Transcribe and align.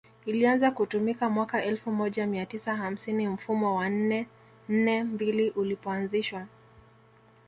ilianza 0.25 0.71
kutumika 0.71 1.29
mwaka 1.29 1.63
elfu 1.63 1.91
moja 1.91 2.27
mia 2.27 2.45
tisa 2.45 2.75
hamsini 2.75 3.27
mfumo 3.27 3.75
wa 3.75 3.89
nne 3.89 4.27
nne 4.69 5.03
mbili 5.03 5.49
ulipoanzishwa 5.49 6.47